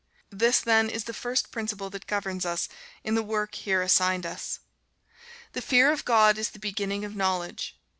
This, 0.31 0.61
then, 0.61 0.89
is 0.89 1.03
the 1.03 1.13
first 1.13 1.51
principle 1.51 1.91
that 1.91 2.07
governs 2.07 2.43
us 2.43 2.67
in 3.03 3.13
the 3.13 3.21
work 3.21 3.53
here 3.53 3.83
assigned 3.83 4.25
us. 4.25 4.57
The 5.53 5.61
fear 5.61 5.91
of 5.91 6.05
God 6.05 6.39
is 6.39 6.49
the 6.49 6.57
beginning 6.57 7.05
of 7.05 7.15
knowledge. 7.15 7.77